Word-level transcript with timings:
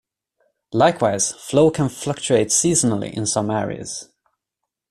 Likewise, 0.73 1.31
flow 1.31 1.69
can 1.69 1.87
fluctuate 1.87 2.47
seasonally 2.47 3.13
in 3.13 3.27
some 3.27 3.51
areas. 3.51 4.09